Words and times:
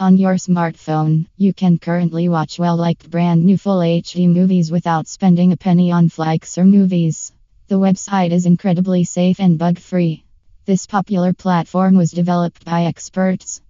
On 0.00 0.16
your 0.16 0.34
smartphone, 0.34 1.26
you 1.36 1.52
can 1.52 1.76
currently 1.76 2.28
watch 2.28 2.56
well 2.56 2.76
liked 2.76 3.10
brand 3.10 3.44
new 3.44 3.58
full 3.58 3.80
HD 3.80 4.32
movies 4.32 4.70
without 4.70 5.08
spending 5.08 5.50
a 5.50 5.56
penny 5.56 5.90
on 5.90 6.08
Flixer 6.08 6.64
movies. 6.64 7.32
The 7.66 7.80
website 7.80 8.30
is 8.30 8.46
incredibly 8.46 9.02
safe 9.02 9.40
and 9.40 9.58
bug 9.58 9.76
free. 9.80 10.22
This 10.66 10.86
popular 10.86 11.32
platform 11.32 11.96
was 11.96 12.12
developed 12.12 12.64
by 12.64 12.84
experts 12.84 13.60